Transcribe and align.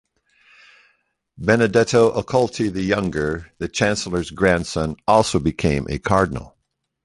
Benedetto 1.37 2.19
Accolti 2.19 2.73
the 2.73 2.81
Younger, 2.81 3.51
the 3.59 3.67
chancellor's 3.67 4.31
grandson, 4.31 4.95
also 5.07 5.37
became 5.37 5.85
a 5.91 5.99
cardinal. 5.99 6.57